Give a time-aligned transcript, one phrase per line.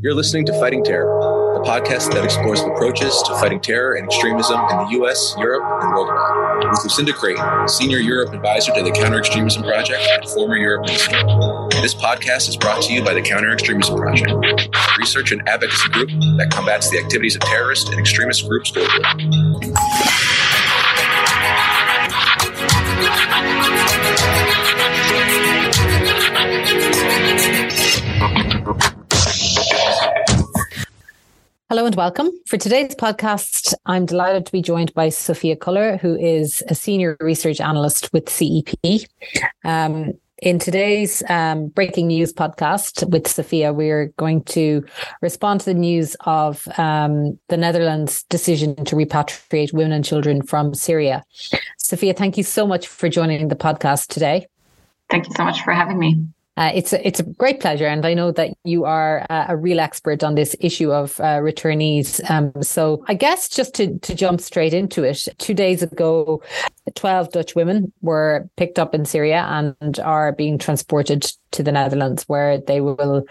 [0.00, 4.58] You're listening to Fighting Terror, the podcast that explores approaches to fighting terror and extremism
[4.58, 6.68] in the US, Europe, and worldwide.
[6.70, 11.16] With Lucinda Creighton, Senior Europe Advisor to the Counter Extremism Project and former Europe Minister.
[11.80, 14.68] This podcast is brought to you by the Counter Extremism Project, a
[14.98, 16.08] research and advocacy group
[16.38, 19.04] that combats the activities of terrorist and extremist groups globally.
[31.70, 32.30] Hello and welcome.
[32.46, 37.14] For today's podcast, I'm delighted to be joined by Sophia Koller, who is a senior
[37.20, 39.02] research analyst with CEP.
[39.66, 44.82] Um, in today's um, breaking news podcast with Sophia, we're going to
[45.20, 50.72] respond to the news of um, the Netherlands' decision to repatriate women and children from
[50.72, 51.22] Syria.
[51.76, 54.46] Sophia, thank you so much for joining the podcast today.
[55.10, 56.28] Thank you so much for having me.
[56.58, 59.56] Uh, it's a, it's a great pleasure, and I know that you are uh, a
[59.56, 62.20] real expert on this issue of uh, returnees.
[62.28, 66.42] Um, so, I guess just to to jump straight into it, two days ago,
[66.96, 72.24] twelve Dutch women were picked up in Syria and are being transported to the Netherlands,
[72.26, 73.24] where they will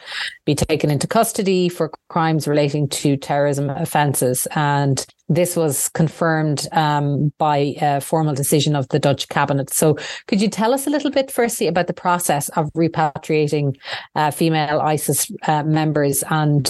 [0.46, 4.48] be taken into custody for crimes relating to terrorism offences.
[4.56, 9.70] And this was confirmed um, by a formal decision of the Dutch cabinet.
[9.70, 13.78] So, could you tell us a little bit, firstly, about the process of repatriating
[14.16, 16.66] uh, female ISIS uh, members and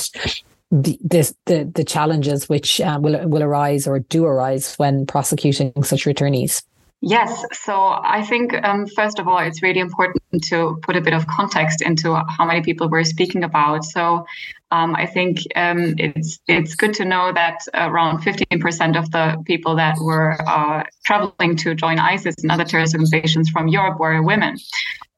[0.71, 0.99] the,
[1.45, 6.63] the the challenges which uh, will will arise or do arise when prosecuting such returnees?
[7.01, 7.45] Yes.
[7.53, 11.27] So I think, um, first of all, it's really important to put a bit of
[11.27, 13.85] context into how many people we're speaking about.
[13.85, 14.25] So
[14.71, 19.75] um, I think um, it's it's good to know that around 15% of the people
[19.77, 24.57] that were uh, traveling to join ISIS and other terrorist organizations from Europe were women.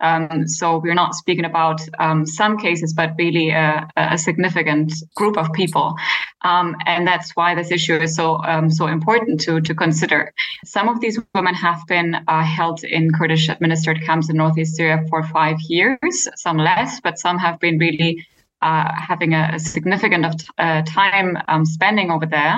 [0.01, 5.35] Um, so we're not speaking about um, some cases, but really a, a significant group
[5.37, 5.95] of people,
[6.43, 10.31] um, and that's why this issue is so um, so important to to consider.
[10.63, 15.03] Some of these women have been uh, held in Kurdish administered camps in northeast Syria
[15.09, 18.25] for five years, some less, but some have been really
[18.61, 22.57] uh, having a, a, significant of uh, time um, spending over there.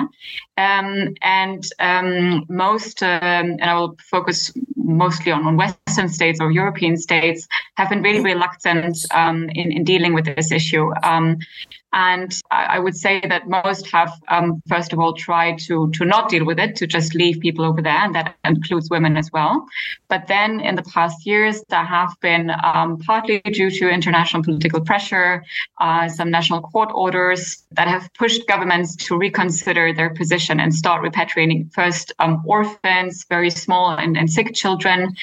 [0.56, 6.50] Um, and um, most, um, and I will focus mostly on, on Western states or
[6.50, 7.46] European states,
[7.76, 10.90] have been really reluctant um, in, in dealing with this issue.
[11.92, 16.30] And I would say that most have, um, first of all, tried to to not
[16.30, 19.66] deal with it, to just leave people over there, and that includes women as well.
[20.08, 24.80] But then, in the past years, there have been um, partly due to international political
[24.80, 25.44] pressure,
[25.80, 31.02] uh, some national court orders that have pushed governments to reconsider their position and start
[31.02, 35.14] repatriating first um, orphans, very small and, and, sick children.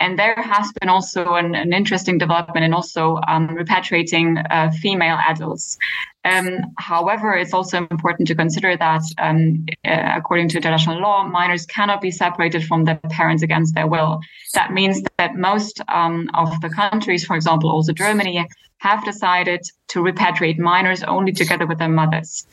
[0.00, 5.18] And there has been also an, an interesting development in also um, repatriating uh, female
[5.28, 5.78] adults.
[6.24, 11.66] Um, however, it's also important to consider that, um, uh, according to international law, minors
[11.66, 14.20] cannot be separated from their parents against their will.
[14.54, 18.46] That means that most um, of the countries, for example, also Germany,
[18.78, 22.46] have decided to repatriate minors only together with their mothers.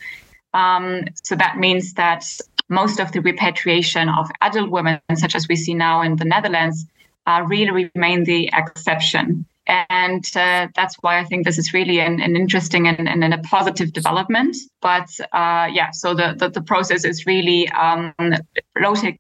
[0.54, 2.26] Um, so that means that
[2.68, 6.86] most of the repatriation of adult women, such as we see now in the Netherlands,
[7.26, 9.46] uh, really remain the exception.
[9.68, 13.38] And uh, that's why I think this is really an, an interesting and, and, a
[13.40, 14.58] positive development.
[14.82, 18.14] But uh, yeah, so the, the, the, process is really um,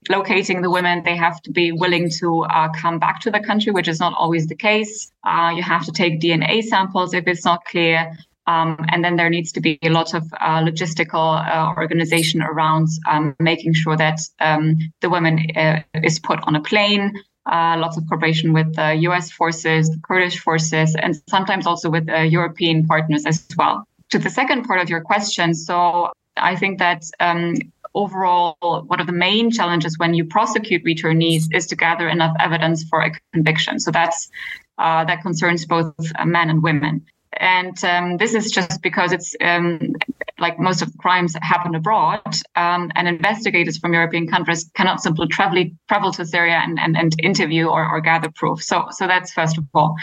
[0.09, 1.03] locating the women.
[1.03, 4.13] They have to be willing to uh, come back to the country, which is not
[4.13, 5.11] always the case.
[5.23, 8.17] Uh, you have to take DNA samples if it's not clear.
[8.47, 12.87] Um, and then there needs to be a lot of uh, logistical uh, organization around
[13.07, 17.13] um, making sure that um, the woman uh, is put on a plane,
[17.51, 22.09] uh, lots of cooperation with the US forces, the Kurdish forces, and sometimes also with
[22.09, 23.85] uh, European partners as well.
[24.11, 27.55] To the second part of your question, so I think that um,
[27.93, 28.55] overall,
[28.87, 33.01] one of the main challenges when you prosecute returnees is to gather enough evidence for
[33.01, 33.79] a conviction.
[33.79, 34.29] So that's
[34.77, 35.93] uh, that concerns both
[36.25, 37.05] men and women.
[37.41, 39.95] And um, this is just because it's um,
[40.37, 42.21] like most of the crimes happen abroad,
[42.55, 47.15] um, and investigators from European countries cannot simply travel, travel to Syria and, and, and
[47.23, 48.61] interview or, or gather proof.
[48.61, 49.95] So, so that's first of all.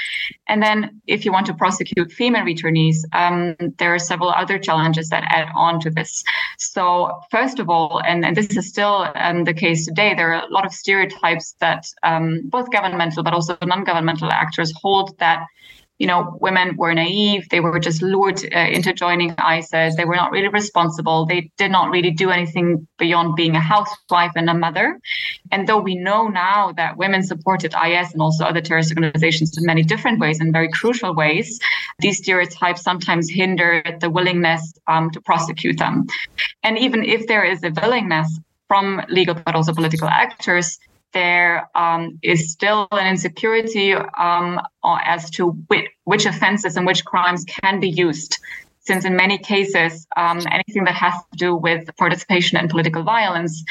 [0.48, 5.08] And then if you want to prosecute female returnees, um, there are several other challenges
[5.10, 6.24] that add on to this.
[6.58, 10.44] So first of all, and, and this is still um, the case today, there are
[10.44, 15.46] a lot of stereotypes that um, both governmental but also non-governmental actors hold that
[15.98, 17.48] you know, women were naive.
[17.48, 19.96] They were just lured uh, into joining ISIS.
[19.96, 21.26] They were not really responsible.
[21.26, 25.00] They did not really do anything beyond being a housewife and a mother.
[25.50, 29.64] And though we know now that women supported IS and also other terrorist organizations in
[29.66, 31.58] many different ways, and very crucial ways,
[31.98, 36.06] these stereotypes sometimes hinder the willingness um, to prosecute them.
[36.62, 40.78] And even if there is a willingness from legal but also political actors
[41.12, 47.44] there um, is still an insecurity um, as to which, which, offenses and which crimes
[47.44, 48.38] can be used.
[48.80, 53.64] Since in many cases, um, anything that has to do with participation in political violence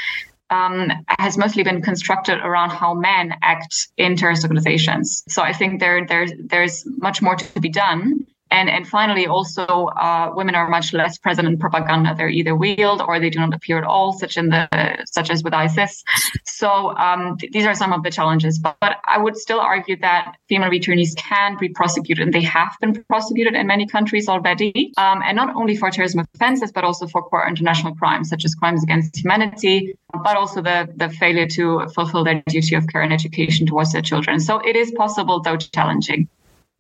[0.50, 5.24] um, has mostly been constructed around how men act in terrorist organizations.
[5.28, 8.26] So I think there, there there's much more to be done.
[8.52, 12.16] And, and finally, also, uh, women are much less present in propaganda.
[12.18, 14.68] They're either wheeled or they do not appear at all, such in the
[15.06, 16.04] such as with ISIS.
[16.46, 18.60] So um, th- these are some of the challenges.
[18.60, 22.76] But, but, I would still argue that female returnees can be prosecuted, and they have
[22.82, 27.08] been prosecuted in many countries already, um, and not only for terrorism offenses, but also
[27.08, 31.88] for core international crimes such as crimes against humanity, but also the the failure to
[31.96, 34.40] fulfill their duty of care and education towards their children.
[34.40, 36.28] So it is possible, though challenging.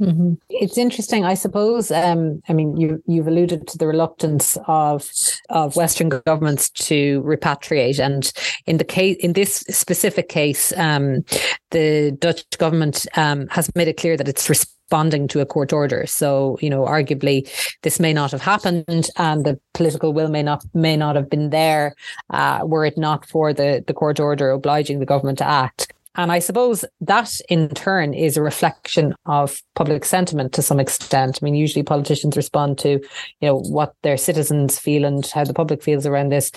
[0.02, 0.34] Mm-hmm.
[0.50, 1.90] It's interesting, I suppose.
[1.90, 5.10] Um, I mean, you you've alluded to the reluctance of
[5.50, 8.32] of Western governments to repatriate, and
[8.68, 11.26] in the case in this specific case, um,
[11.72, 16.06] the Dutch government um, has made it clear that it's responding to a court order.
[16.06, 17.50] So, you know, arguably
[17.82, 21.50] this may not have happened, and the political will may not may not have been
[21.50, 21.96] there
[22.30, 25.92] uh, were it not for the the court order obliging the government to act.
[26.18, 31.40] And I suppose that in turn is a reflection of public sentiment to some extent.
[31.40, 33.00] I mean, usually politicians respond to, you
[33.42, 36.52] know, what their citizens feel and how the public feels around this.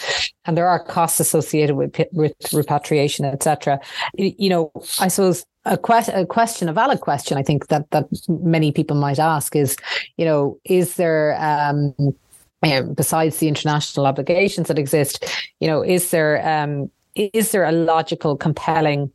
[0.47, 3.79] And there are costs associated with, with repatriation, etc.
[4.15, 8.09] You know, I suppose a, que- a question, a valid question, I think that, that
[8.29, 9.77] many people might ask is,
[10.17, 11.95] you know, is there, um,
[12.95, 15.25] besides the international obligations that exist,
[15.61, 19.11] you know, is there, um, is there a logical, compelling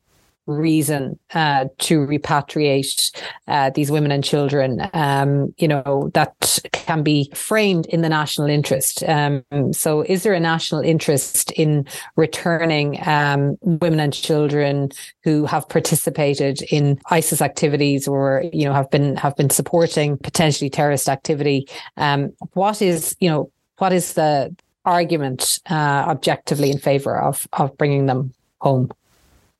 [0.47, 3.15] reason uh, to repatriate
[3.47, 8.47] uh, these women and children, um, you know, that can be framed in the national
[8.47, 9.03] interest.
[9.03, 14.89] Um, so, is there a national interest in returning um, women and children
[15.23, 20.69] who have participated in ISIS activities or, you know, have been have been supporting potentially
[20.69, 21.67] terrorist activity?
[21.97, 24.55] Um, what is, you know, what is the
[24.85, 28.91] argument uh, objectively in favor of of bringing them home?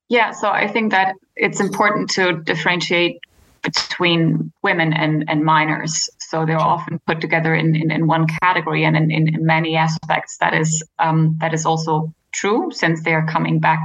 [0.10, 3.20] Yeah, so I think that it's important to differentiate
[3.64, 6.10] between women and, and minors.
[6.20, 10.38] So they're often put together in, in, in one category, and in, in, many aspects,
[10.38, 13.84] that is um, that is also true since they are coming back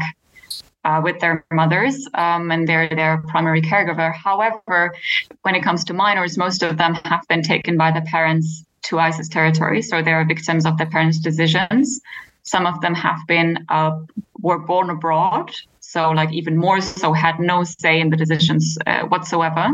[0.85, 4.15] uh, with their mothers um, and they're their primary caregiver.
[4.15, 4.95] However,
[5.43, 8.99] when it comes to minors, most of them have been taken by the parents to
[8.99, 12.01] ISIS territory, so they are victims of their parents' decisions.
[12.43, 14.01] Some of them have been uh,
[14.41, 15.51] were born abroad,
[15.93, 19.67] so like even more so had no say in the decisions uh, whatsoever.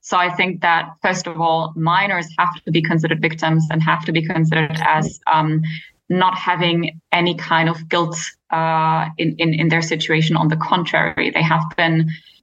[0.00, 4.04] So i think that first of all minors have to be considered victims and have
[4.04, 5.62] to be considered as um,
[6.08, 8.16] not having any kind of guilt
[8.58, 10.36] uh, in, in in their situation.
[10.36, 11.98] On the contrary they have been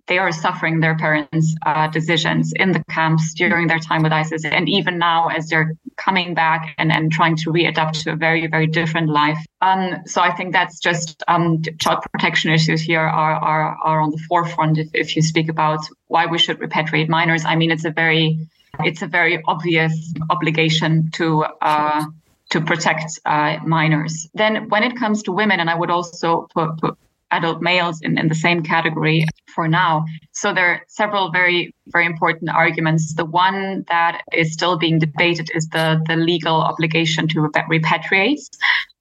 [0.08, 4.44] they are suffering their parents' uh, decisions in the camps during their time with ISIS,
[4.46, 8.48] and even now as they're coming back and, and trying to readapt to a very,
[8.48, 9.38] very different life.
[9.62, 14.12] Um, so I think that's just um, child protection issues here are, are, are on
[14.12, 17.46] the forefront if, if you speak about why we should repatriate minors.
[17.46, 18.48] I mean, it's a very
[18.84, 22.04] it's a very obvious obligation to uh,
[22.50, 24.30] to protect uh, minors.
[24.34, 26.98] Then, when it comes to women, and I would also put, put
[27.38, 29.26] adult males in, in the same category
[29.56, 30.06] for now.
[30.32, 33.14] So there are several very, very important arguments.
[33.16, 37.38] The one that is still being debated is the, the legal obligation to
[37.76, 38.46] repatriate.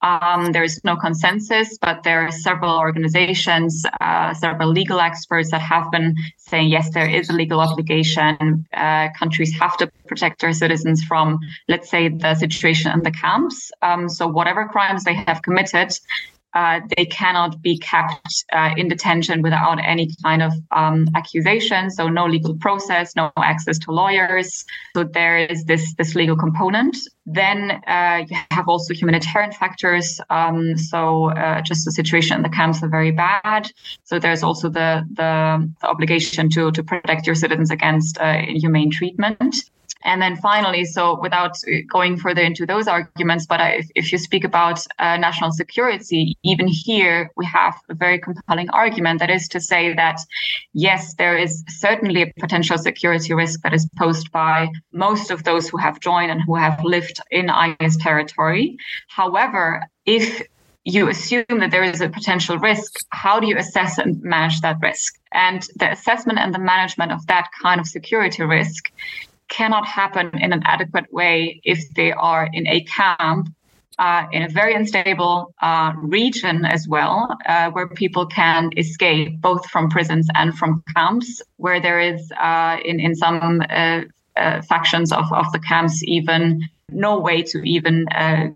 [0.03, 5.61] Um, there is no consensus, but there are several organizations, uh, several legal experts that
[5.61, 8.67] have been saying, yes, there is a legal obligation.
[8.73, 13.71] Uh, countries have to protect their citizens from, let's say, the situation in the camps.
[13.83, 15.93] Um, so whatever crimes they have committed,
[16.55, 21.91] uh, they cannot be kept uh, in detention without any kind of um, accusation.
[21.91, 24.65] So no legal process, no access to lawyers.
[24.95, 26.97] So there is this this legal component.
[27.25, 30.21] Then uh, you have also humanitarian factors.
[30.29, 33.71] Um, so uh, just the situation in the camps are very bad.
[34.05, 38.91] So there's also the the, the obligation to to protect your citizens against uh, inhumane
[38.91, 39.71] treatment.
[40.05, 41.57] And then finally, so without
[41.91, 46.67] going further into those arguments, but if, if you speak about uh, national security, even
[46.67, 50.19] here we have a very compelling argument that is to say that
[50.73, 55.69] yes, there is certainly a potential security risk that is posed by most of those
[55.69, 58.77] who have joined and who have lived in IS territory.
[59.09, 60.43] However, if
[60.85, 64.79] you assume that there is a potential risk, how do you assess and manage that
[64.83, 65.15] risk?
[65.33, 68.91] And the assessment and the management of that kind of security risk
[69.59, 73.49] cannot happen in an adequate way if they are in a camp
[73.99, 79.65] uh, in a very unstable uh, region as well, uh, where people can escape both
[79.71, 84.01] from prisons and from camps, where there is uh, in in some uh,
[84.37, 88.07] uh, factions of, of the camps even no way to even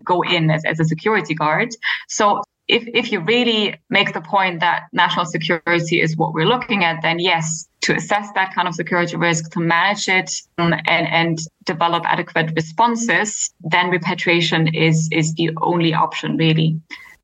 [0.03, 1.69] go in as, as a security guard.
[2.07, 6.83] So if, if you really make the point that national security is what we're looking
[6.83, 11.07] at, then yes, to assess that kind of security risk, to manage it um, and,
[11.07, 16.77] and develop adequate responses, then repatriation is, is the only option really.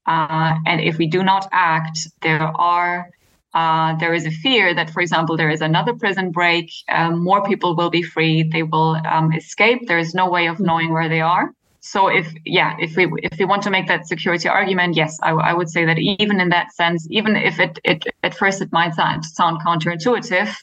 [0.05, 3.09] Uh, and if we do not act, there are
[3.53, 7.43] uh, there is a fear that, for example, there is another prison break, um, more
[7.43, 9.87] people will be free, they will um, escape.
[9.87, 11.53] There is no way of knowing where they are.
[11.85, 15.31] So if yeah, if we if we want to make that security argument, yes, I,
[15.31, 18.71] I would say that even in that sense, even if it, it at first it
[18.71, 20.55] might sound, sound counterintuitive,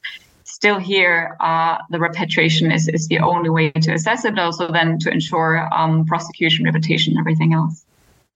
[0.45, 4.99] still here uh, the repatriation is, is the only way to assess it, also then
[5.00, 7.85] to ensure um, prosecution, reputation, everything else.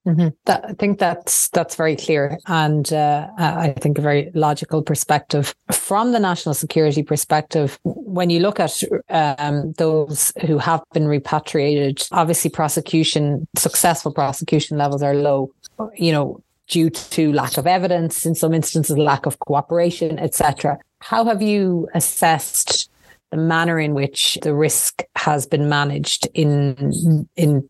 [0.06, 0.28] Mm-hmm.
[0.44, 5.54] That, I think that's that's very clear, and uh, I think a very logical perspective
[5.72, 7.78] from the national security perspective.
[7.84, 15.02] When you look at um, those who have been repatriated, obviously prosecution successful prosecution levels
[15.02, 15.50] are low.
[15.96, 20.78] You know, due to lack of evidence, in some instances, lack of cooperation, etc.
[21.00, 22.90] How have you assessed
[23.30, 27.68] the manner in which the risk has been managed in in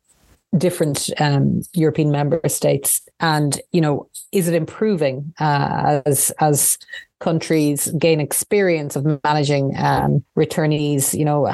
[0.56, 6.78] different um, European member states, and you know, is it improving uh, as as
[7.20, 11.16] countries gain experience of managing um, returnees?
[11.18, 11.46] You know,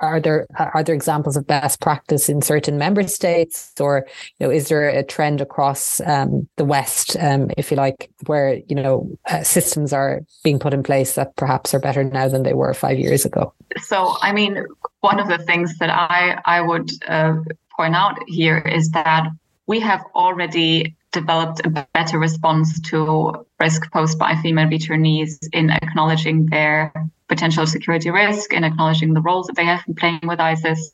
[0.00, 4.06] are there are there examples of best practice in certain member states, or
[4.38, 8.60] you know, is there a trend across um, the West, um, if you like, where
[8.68, 12.42] you know uh, systems are being put in place that perhaps are better now than
[12.42, 13.52] they were five years ago?
[13.82, 14.64] So, I mean,
[15.00, 17.34] one of the things that I I would uh,
[17.78, 19.28] point out here is that
[19.66, 26.46] we have already developed a better response to risk posed by female returnees in acknowledging
[26.46, 26.92] their
[27.28, 30.92] potential security risk, in acknowledging the roles that they have been playing with ISIS.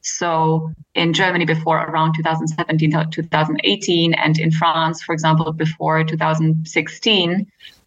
[0.00, 7.46] So in Germany before around 2017 to 2018, and in France, for example, before 2016,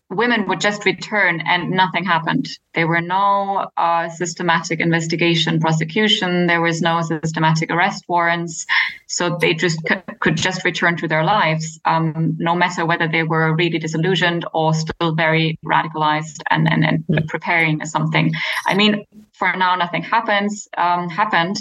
[0.10, 2.48] women would just return and nothing happened.
[2.74, 6.48] There were no uh, systematic investigation, prosecution.
[6.48, 8.66] There was no systematic arrest warrants.
[9.08, 13.24] So they just c- could just return to their lives, um, no matter whether they
[13.24, 17.28] were really disillusioned or still very radicalized and, and, and mm.
[17.28, 18.32] preparing something.
[18.66, 21.58] I mean, for now, nothing happens um, happened,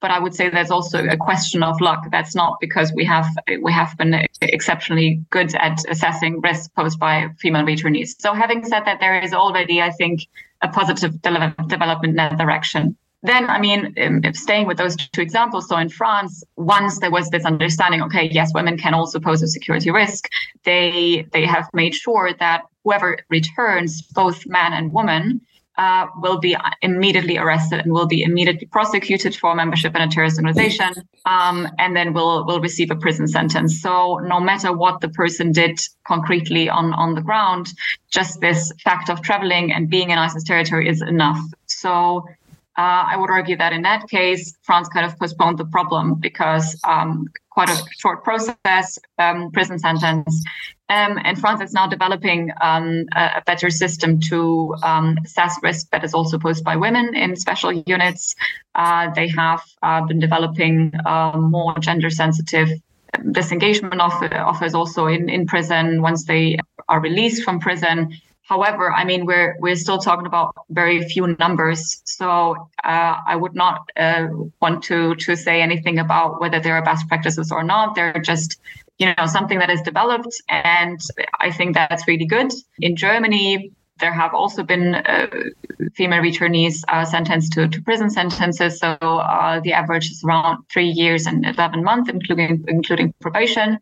[0.00, 2.04] but I would say there's also a question of luck.
[2.12, 3.26] That's not because we have
[3.60, 8.10] we have been exceptionally good at assessing risk posed by female returnees.
[8.20, 10.20] So, having said that, there is already, I think,
[10.62, 12.96] a positive de- development in that direction.
[13.24, 17.30] Then i mean um, staying with those two examples so in france once there was
[17.30, 20.28] this understanding okay yes women can also pose a security risk
[20.64, 25.40] they they have made sure that whoever returns both man and woman
[25.76, 30.38] uh, will be immediately arrested and will be immediately prosecuted for membership in a terrorist
[30.38, 30.92] organization,
[31.26, 33.80] um, and then will will receive a prison sentence.
[33.80, 37.72] So no matter what the person did concretely on on the ground,
[38.10, 41.40] just this fact of traveling and being in ISIS territory is enough.
[41.66, 42.24] So.
[42.76, 46.76] Uh, I would argue that in that case, France kind of postponed the problem because
[46.82, 50.44] um, quite a short process, um, prison sentence,
[50.90, 56.04] um, and France is now developing um, a, better system to um, assess risk that
[56.04, 58.34] is also posed by women in special units.
[58.74, 62.68] Uh, they have uh, been developing uh, more gender sensitive
[63.30, 68.12] disengagement offers also in, in prison once they are released from prison.
[68.42, 73.54] However, I mean we're we're still talking about very few numbers, so uh, I would
[73.54, 74.26] not uh,
[74.60, 77.94] want to to say anything about whether there are best practices or not.
[77.94, 78.60] They're just
[78.98, 80.34] you know something that is developed.
[80.48, 81.00] And
[81.40, 82.52] i think that's really good.
[82.78, 85.28] In germany there have also been uh,
[85.94, 88.80] female returnees uh, sentenced to, to prison sentences.
[88.80, 93.78] So uh, the average is around three years and 11 months including including probation.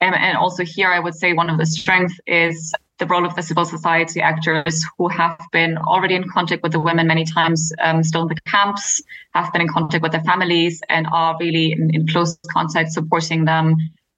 [0.00, 3.42] And, also here i would say one of the strengths is the role of the
[3.42, 8.02] civil society actors who have been already in contact with the women many times, um,
[8.04, 9.02] still in the camps,
[9.32, 13.44] have been in contact with their families, and are really in, in close contact supporting
[13.44, 13.76] them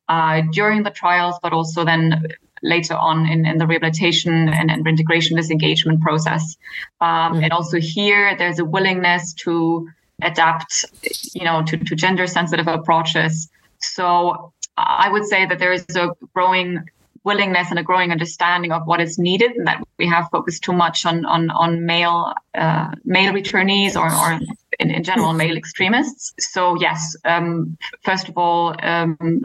[0.08, 2.26] uh, during the trials, but also then
[2.62, 6.56] later on in, in the rehabilitation and, and reintegration disengagement process.
[7.00, 7.44] Um, mm-hmm.
[7.44, 9.88] And also here, there's a willingness to
[10.22, 10.86] adapt,
[11.34, 13.48] you know, to, to gender sensitive approaches.
[13.80, 16.84] So I would say that there is a growing
[17.25, 20.72] willingness and a growing understanding of what is needed, and that we have focused too
[20.72, 24.40] much on on on male uh, male returnees or, or
[24.78, 26.32] in, in general male extremists.
[26.38, 29.44] So yes, um, first of all, um,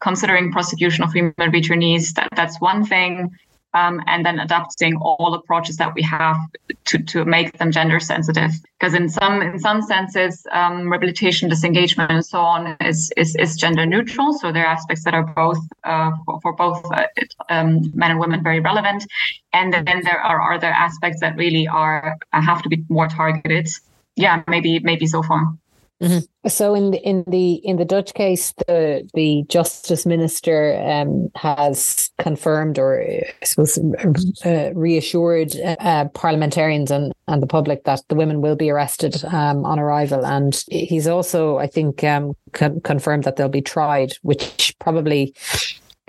[0.00, 3.30] considering prosecution of female returnees, that, that's one thing.
[3.72, 6.36] Um, and then adapting all approaches that we have
[6.86, 8.50] to, to make them gender sensitive.
[8.76, 13.54] Because in some in some senses, um, rehabilitation, disengagement, and so on is, is is
[13.54, 14.32] gender neutral.
[14.32, 17.06] So there are aspects that are both uh, for, for, both uh,
[17.48, 19.06] um, men and women very relevant,
[19.52, 23.68] and then there are other aspects that really are uh, have to be more targeted.
[24.16, 25.54] Yeah, maybe maybe so far.
[26.00, 26.48] Mm-hmm.
[26.48, 32.10] So in the in the in the Dutch case, the the justice minister um, has
[32.18, 33.78] confirmed, or I suppose,
[34.46, 39.66] uh, reassured uh, parliamentarians and, and the public that the women will be arrested um,
[39.66, 44.74] on arrival, and he's also, I think, um, con- confirmed that they'll be tried, which
[44.78, 45.34] probably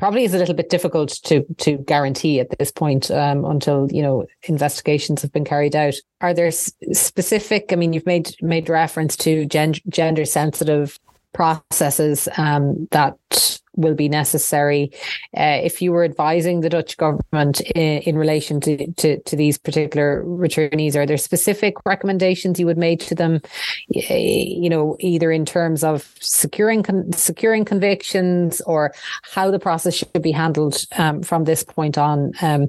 [0.02, 4.02] probably is a little bit difficult to to guarantee at this point um, until you
[4.02, 5.94] know investigations have been carried out.
[6.22, 7.72] Are there specific?
[7.72, 11.00] I mean, you've made made reference to gen- gender sensitive
[11.34, 14.92] processes um, that will be necessary.
[15.38, 19.58] Uh, if you were advising the Dutch government in, in relation to, to, to, these
[19.58, 23.42] particular returnees, are there specific recommendations you would make to them,
[23.90, 30.22] you know, either in terms of securing con- securing convictions or how the process should
[30.22, 32.68] be handled um, from this point on um,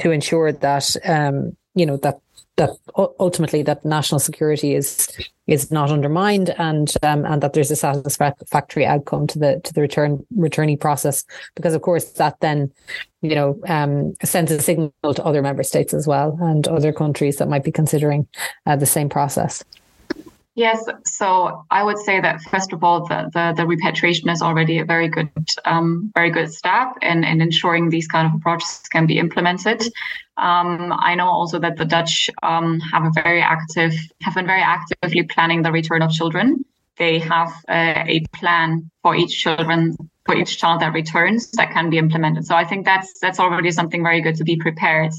[0.00, 2.18] to ensure that, um, you know, that
[2.56, 5.08] that ultimately that national security is
[5.46, 9.82] is not undermined and um, and that there's a satisfactory outcome to the to the
[9.82, 12.72] return returnee process because of course that then
[13.20, 17.36] you know um, sends a signal to other member states as well and other countries
[17.36, 18.26] that might be considering
[18.64, 19.62] uh, the same process.
[20.56, 24.78] Yes, so I would say that first of all, the the, the repatriation is already
[24.78, 25.30] a very good
[25.66, 29.82] um, very good step in, in ensuring these kind of approaches can be implemented.
[30.38, 34.62] Um, I know also that the Dutch um, have a very active have been very
[34.62, 36.64] actively planning the return of children.
[36.96, 39.94] They have a plan for each children
[40.24, 42.46] for each child that returns that can be implemented.
[42.46, 45.12] So I think that's that's already something very good to be prepared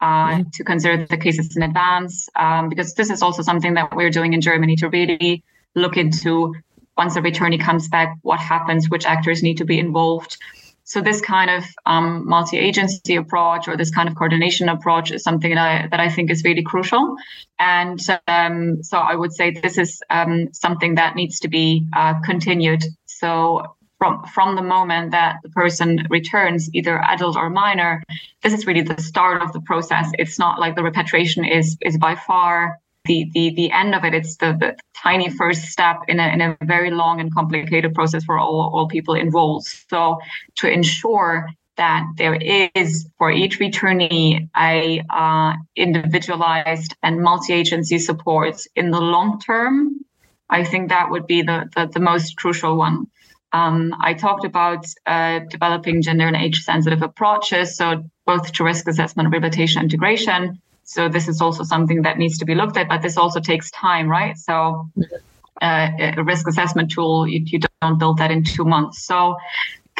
[0.00, 0.48] uh, mm-hmm.
[0.52, 4.32] to consider the cases in advance, um, because this is also something that we're doing
[4.32, 6.54] in Germany to really look into
[6.96, 10.36] once a returnee comes back, what happens, which actors need to be involved.
[10.84, 15.54] So this kind of um, multi-agency approach or this kind of coordination approach is something
[15.54, 17.16] that I, that I think is really crucial.
[17.58, 22.14] And um, so I would say this is um, something that needs to be uh,
[22.24, 22.82] continued.
[23.06, 28.02] So from from the moment that the person returns, either adult or minor,
[28.42, 30.10] this is really the start of the process.
[30.18, 34.14] It's not like the repatriation is is by far the the the end of it.
[34.14, 38.24] It's the, the tiny first step in a in a very long and complicated process
[38.24, 39.66] for all all people involved.
[39.90, 40.18] So
[40.56, 42.38] to ensure that there
[42.74, 50.04] is for each returnee a uh, individualized and multi-agency support in the long term,
[50.50, 53.06] I think that would be the, the, the most crucial one.
[53.52, 58.86] Um, I talked about uh, developing gender and age sensitive approaches, so both to risk
[58.88, 60.60] assessment, rehabilitation, integration.
[60.84, 63.70] So this is also something that needs to be looked at, but this also takes
[63.70, 64.36] time, right?
[64.36, 64.88] So
[65.62, 69.04] uh, a risk assessment tool, you, you don't build that in two months.
[69.04, 69.36] So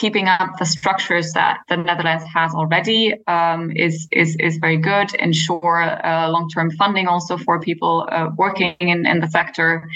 [0.01, 5.09] keeping up the structures that the Netherlands has already um, is, is is very good.
[5.27, 9.87] Ensure uh, long term funding also for people uh, working in, in the sector,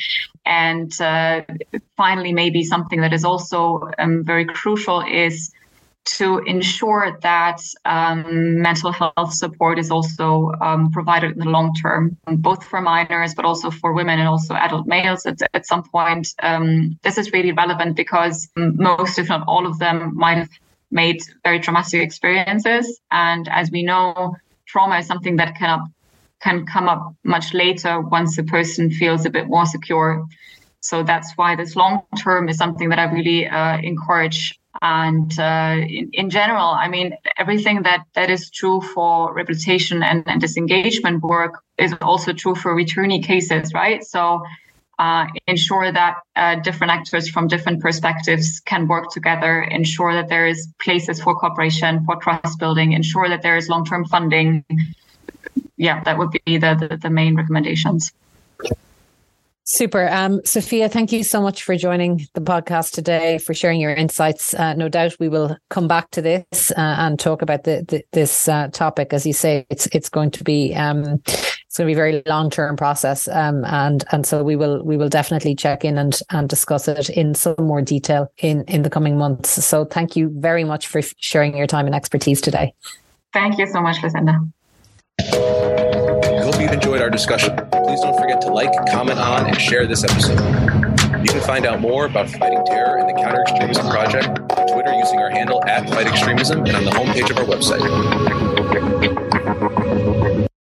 [0.44, 1.40] and uh,
[1.96, 5.50] finally, maybe something that is also um, very crucial is
[6.04, 12.16] to ensure that um, mental health support is also um, provided in the long term,
[12.26, 16.28] both for minors, but also for women and also adult males at, at some point.
[16.42, 20.50] Um, this is really relevant because most, if not all of them, might have
[20.90, 23.00] made very traumatic experiences.
[23.10, 24.36] And as we know,
[24.66, 25.88] trauma is something that can, up,
[26.40, 30.26] can come up much later once a person feels a bit more secure.
[30.80, 35.76] So that's why this long term is something that I really uh, encourage and uh,
[35.78, 41.22] in, in, general, I mean, everything that, that is true for reputation and, and disengagement
[41.22, 44.04] work is also true for returnee cases, right?
[44.04, 44.42] So
[44.98, 50.46] uh, ensure that uh, different actors from different perspectives can work together, ensure that there
[50.46, 54.64] is places for cooperation, for trust building, ensure that there is long term funding.
[55.76, 58.12] Yeah, that would be the, the, the main recommendations.
[59.66, 60.08] Super.
[60.10, 64.52] Um, Sophia, thank you so much for joining the podcast today, for sharing your insights.
[64.52, 68.04] Uh, no doubt we will come back to this uh, and talk about the, the,
[68.12, 69.14] this uh, topic.
[69.14, 72.22] As you say, it's it's going to be um, it's going to be a very
[72.26, 76.20] long term process, um, and and so we will we will definitely check in and
[76.28, 79.64] and discuss it in some more detail in in the coming months.
[79.64, 82.74] So thank you very much for sharing your time and expertise today.
[83.32, 84.46] Thank you so much, Lucinda.
[85.20, 87.58] I hope you've enjoyed our discussion.
[87.94, 90.40] Please don't forget to like, comment on, and share this episode.
[91.20, 94.92] You can find out more about fighting terror and the Counter Extremism Project on Twitter
[94.94, 98.43] using our handle at Fight Extremism and on the homepage of our website.